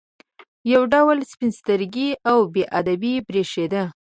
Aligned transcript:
یو 0.73 0.81
ډول 0.93 1.17
سپین 1.31 1.51
سترګي 1.59 2.09
او 2.29 2.39
بې 2.53 2.63
ادبي 2.79 3.13
برېښېده. 3.27 3.83